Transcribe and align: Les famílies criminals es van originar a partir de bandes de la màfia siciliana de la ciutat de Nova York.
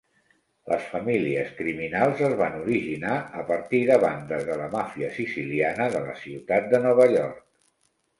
Les 0.69 0.85
famílies 0.91 1.49
criminals 1.57 2.23
es 2.29 2.31
van 2.39 2.55
originar 2.61 3.17
a 3.41 3.45
partir 3.49 3.81
de 3.89 3.97
bandes 4.05 4.47
de 4.47 4.55
la 4.63 4.71
màfia 4.77 5.11
siciliana 5.19 5.87
de 5.97 6.03
la 6.07 6.17
ciutat 6.23 6.67
de 6.73 6.81
Nova 6.87 7.07
York. 7.13 7.39